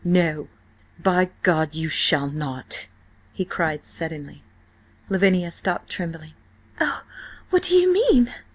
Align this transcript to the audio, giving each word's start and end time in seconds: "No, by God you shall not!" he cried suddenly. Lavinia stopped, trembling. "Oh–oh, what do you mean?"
"No, 0.03 0.47
by 0.97 1.29
God 1.43 1.75
you 1.75 1.87
shall 1.87 2.27
not!" 2.27 2.87
he 3.33 3.45
cried 3.45 3.85
suddenly. 3.85 4.43
Lavinia 5.09 5.51
stopped, 5.51 5.89
trembling. 5.91 6.33
"Oh–oh, 6.79 7.05
what 7.51 7.61
do 7.61 7.75
you 7.75 7.93
mean?" 7.93 8.33